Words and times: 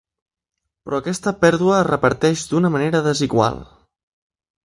Però 0.85 1.01
aquesta 1.01 1.33
pèrdua 1.43 1.75
es 1.81 1.85
reparteix 1.89 2.45
d’una 2.53 2.73
manera 2.77 3.05
desigual. 3.09 3.63